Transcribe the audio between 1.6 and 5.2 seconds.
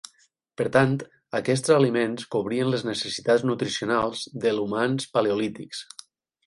aliments cobrien les necessitats nutricionals del humans